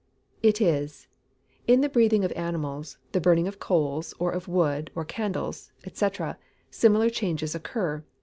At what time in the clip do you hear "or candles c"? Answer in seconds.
4.95-6.07